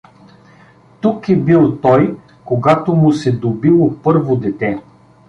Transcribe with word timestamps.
Тук 1.01 1.29
е 1.29 1.35
бил 1.35 1.75
той, 1.77 2.17
когато 2.45 2.93
му 2.95 3.11
се 3.13 3.31
добило 3.31 3.95
първо 4.03 4.35
дете. 4.35 4.81